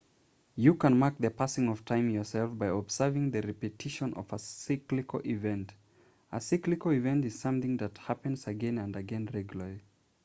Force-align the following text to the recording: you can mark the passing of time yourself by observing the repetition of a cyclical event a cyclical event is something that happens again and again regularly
you 0.55 0.73
can 0.73 0.97
mark 0.97 1.15
the 1.19 1.29
passing 1.29 1.69
of 1.69 1.85
time 1.85 2.09
yourself 2.09 2.57
by 2.57 2.65
observing 2.65 3.29
the 3.29 3.41
repetition 3.43 4.15
of 4.15 4.33
a 4.33 4.39
cyclical 4.39 5.21
event 5.25 5.73
a 6.31 6.41
cyclical 6.41 6.89
event 6.91 7.23
is 7.23 7.39
something 7.39 7.77
that 7.77 7.99
happens 7.99 8.47
again 8.47 8.79
and 8.79 8.95
again 8.95 9.29
regularly 9.31 9.83